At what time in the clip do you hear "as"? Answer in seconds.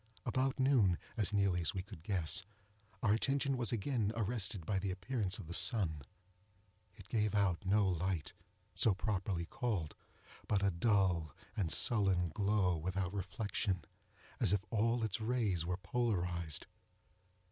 1.15-1.31, 1.61-1.75, 14.39-14.51